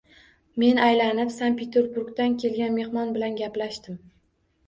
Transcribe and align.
Men 0.61 0.79
aylanib, 0.85 1.33
Sankt 1.33 1.59
-Peterburgdan 1.59 2.37
kelgan 2.45 2.73
mehmon 2.79 3.11
bilan 3.19 3.39
gaplashdim 3.43 4.01